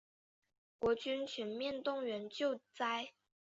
[0.79, 3.13] 国军全面动员救灾